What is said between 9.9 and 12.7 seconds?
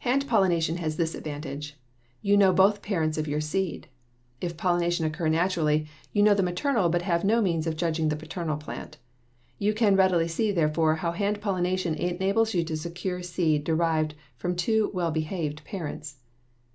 readily see, therefore, how hand pollination enables you